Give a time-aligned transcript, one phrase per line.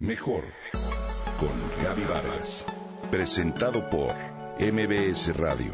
[0.00, 0.44] Mejor
[1.40, 1.50] con
[1.82, 2.64] Gaby Vargas.
[3.10, 4.14] Presentado por
[4.60, 5.72] MBS Radio.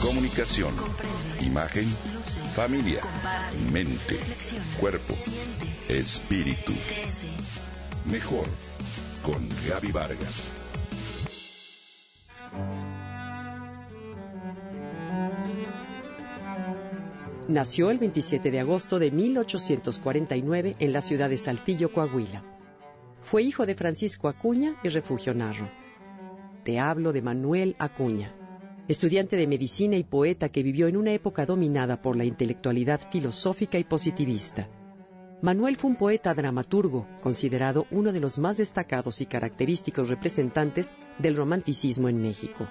[0.00, 0.72] Comunicación,
[1.44, 1.84] imagen,
[2.54, 3.02] familia,
[3.70, 4.18] mente,
[4.80, 5.12] cuerpo,
[5.90, 6.72] espíritu.
[8.10, 8.46] Mejor
[9.22, 10.48] con Gaby Vargas.
[17.48, 22.51] Nació el 27 de agosto de 1849 en la ciudad de Saltillo, Coahuila.
[23.22, 25.70] Fue hijo de Francisco Acuña y Refugio Narro.
[26.64, 28.34] Te hablo de Manuel Acuña,
[28.88, 33.78] estudiante de medicina y poeta que vivió en una época dominada por la intelectualidad filosófica
[33.78, 34.68] y positivista.
[35.40, 41.36] Manuel fue un poeta dramaturgo, considerado uno de los más destacados y característicos representantes del
[41.36, 42.68] romanticismo en México.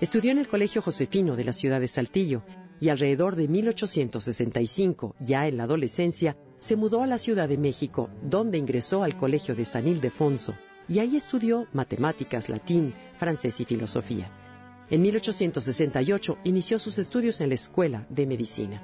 [0.00, 2.42] Estudió en el Colegio Josefino de la ciudad de Saltillo
[2.80, 8.10] y alrededor de 1865, ya en la adolescencia, se mudó a la Ciudad de México,
[8.22, 10.54] donde ingresó al Colegio de San Ildefonso,
[10.88, 14.30] y ahí estudió matemáticas, latín, francés y filosofía.
[14.90, 18.82] En 1868 inició sus estudios en la Escuela de Medicina.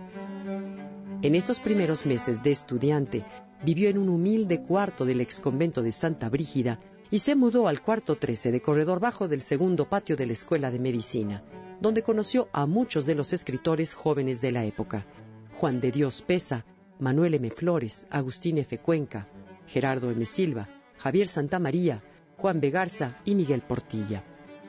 [1.22, 3.24] En esos primeros meses de estudiante,
[3.62, 6.78] vivió en un humilde cuarto del exconvento de Santa Brígida
[7.10, 10.70] y se mudó al cuarto 13 de corredor bajo del segundo patio de la Escuela
[10.70, 11.42] de Medicina,
[11.80, 15.06] donde conoció a muchos de los escritores jóvenes de la época.
[15.54, 16.64] Juan de Dios Pesa,
[16.98, 17.50] Manuel M.
[17.50, 18.78] Flores, Agustín F.
[18.78, 19.28] Cuenca,
[19.66, 20.24] Gerardo M.
[20.26, 22.02] Silva, Javier Santamaría,
[22.36, 24.24] Juan Begarza y Miguel Portilla.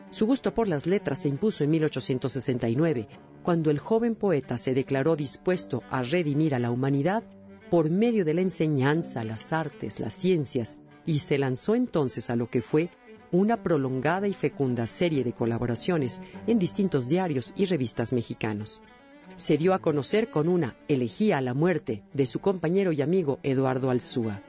[0.10, 3.08] Su gusto por las letras se impuso en 1869,
[3.44, 7.24] cuando el joven poeta se declaró dispuesto a redimir a la humanidad
[7.70, 12.50] por medio de la enseñanza, las artes, las ciencias, y se lanzó entonces a lo
[12.50, 12.90] que fue
[13.32, 18.82] una prolongada y fecunda serie de colaboraciones en distintos diarios y revistas mexicanos
[19.36, 23.40] se dio a conocer con una elegía a la muerte de su compañero y amigo
[23.44, 24.42] Eduardo Alzúa.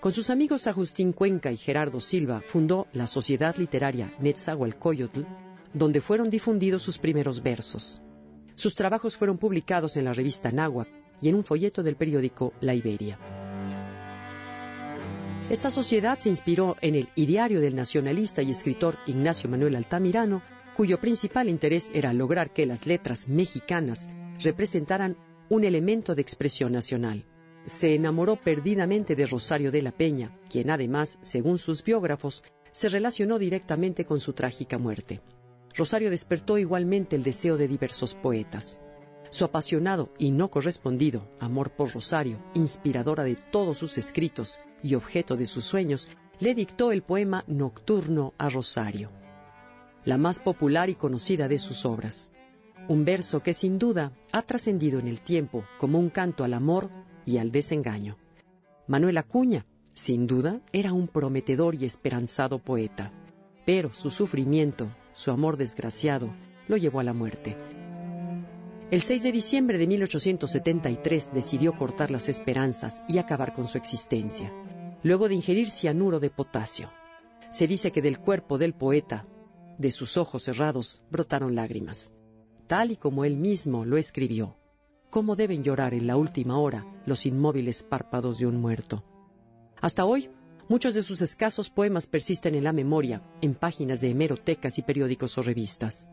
[0.00, 5.24] Con sus amigos Agustín Cuenca y Gerardo Silva fundó la Sociedad Literaria Netzahualcoyotl,
[5.74, 8.00] donde fueron difundidos sus primeros versos.
[8.54, 10.88] Sus trabajos fueron publicados en la revista Náhuac
[11.20, 13.18] y en un folleto del periódico La Iberia.
[15.50, 20.42] Esta sociedad se inspiró en el ideario del nacionalista y escritor Ignacio Manuel Altamirano,
[20.76, 24.08] cuyo principal interés era lograr que las letras mexicanas
[24.38, 25.16] representaran
[25.48, 27.24] un elemento de expresión nacional.
[27.66, 33.36] Se enamoró perdidamente de Rosario de la Peña, quien además, según sus biógrafos, se relacionó
[33.40, 35.20] directamente con su trágica muerte.
[35.74, 38.80] Rosario despertó igualmente el deseo de diversos poetas.
[39.30, 45.36] Su apasionado y no correspondido amor por Rosario, inspiradora de todos sus escritos y objeto
[45.36, 46.08] de sus sueños,
[46.38, 49.10] le dictó el poema Nocturno a Rosario,
[50.04, 52.30] la más popular y conocida de sus obras
[52.90, 56.90] un verso que sin duda ha trascendido en el tiempo como un canto al amor
[57.24, 58.16] y al desengaño.
[58.88, 59.64] Manuel Acuña,
[59.94, 63.12] sin duda, era un prometedor y esperanzado poeta,
[63.64, 66.34] pero su sufrimiento, su amor desgraciado,
[66.66, 67.56] lo llevó a la muerte.
[68.90, 74.52] El 6 de diciembre de 1873 decidió cortar las esperanzas y acabar con su existencia,
[75.02, 76.90] luego de ingerir cianuro de potasio.
[77.50, 79.26] Se dice que del cuerpo del poeta,
[79.78, 82.12] de sus ojos cerrados, brotaron lágrimas
[82.70, 84.56] tal y como él mismo lo escribió.
[85.10, 89.02] ¿Cómo deben llorar en la última hora los inmóviles párpados de un muerto?
[89.80, 90.30] Hasta hoy,
[90.68, 95.36] muchos de sus escasos poemas persisten en la memoria, en páginas de hemerotecas y periódicos
[95.36, 96.06] o revistas.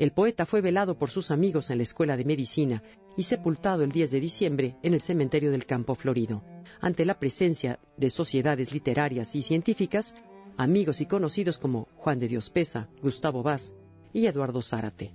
[0.00, 2.82] El poeta fue velado por sus amigos en la Escuela de Medicina
[3.18, 6.42] y sepultado el 10 de diciembre en el cementerio del Campo Florido,
[6.80, 10.14] ante la presencia de sociedades literarias y científicas,
[10.56, 13.74] amigos y conocidos como Juan de Dios Pesa, Gustavo Vaz
[14.14, 15.12] y Eduardo Zárate.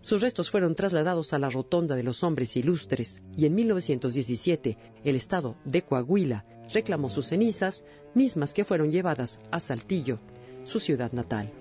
[0.00, 5.14] Sus restos fueron trasladados a la Rotonda de los Hombres Ilustres y en 1917 el
[5.14, 10.20] Estado de Coahuila reclamó sus cenizas, mismas que fueron llevadas a Saltillo,
[10.64, 11.52] su ciudad natal.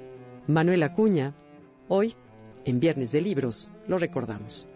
[0.47, 1.35] Manuel Acuña,
[1.89, 2.15] hoy,
[2.65, 4.67] en Viernes de Libros, lo recordamos.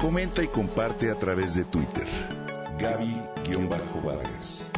[0.00, 2.06] Comenta y comparte a través de Twitter.
[2.78, 4.70] Gaby-Vargas.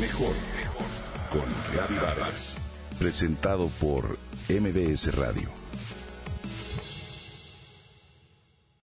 [0.00, 0.34] Mejor
[1.30, 1.44] con
[1.76, 2.56] Gaby Vargas.
[2.98, 5.67] Presentado por MBS Radio.